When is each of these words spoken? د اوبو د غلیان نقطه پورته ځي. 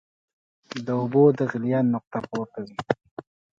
د 0.85 0.87
اوبو 1.01 1.23
د 1.37 1.39
غلیان 1.51 1.85
نقطه 1.93 2.19
پورته 2.29 2.59
ځي. 2.67 2.77